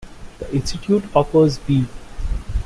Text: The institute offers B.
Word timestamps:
The 0.39 0.51
institute 0.51 1.03
offers 1.15 1.59
B. 1.59 1.85